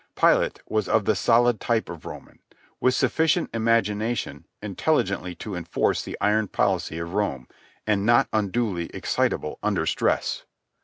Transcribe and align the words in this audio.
Pilate 0.15 0.61
was 0.67 0.89
of 0.89 1.05
the 1.05 1.13
solid 1.15 1.59
type 1.59 1.87
of 1.87 2.05
Roman, 2.07 2.39
with 2.79 2.95
sufficient 2.95 3.51
imagination 3.53 4.45
intelligently 4.59 5.35
to 5.35 5.53
enforce 5.55 6.01
the 6.01 6.17
iron 6.19 6.47
policy 6.47 6.97
of 6.97 7.13
Rome, 7.13 7.47
and 7.85 8.03
not 8.03 8.27
unduly 8.33 8.87
excitable 8.95 9.59
under 9.61 9.85
stress. 9.85 10.43